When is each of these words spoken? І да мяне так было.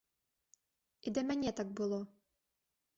І 1.05 1.15
да 1.19 1.27
мяне 1.29 1.55
так 1.63 1.69
было. 1.81 2.05